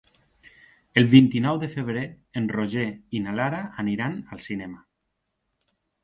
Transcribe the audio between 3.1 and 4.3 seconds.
i na Lara aniran